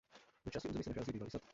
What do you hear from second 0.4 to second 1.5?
Na části území se nachází bývalý sad.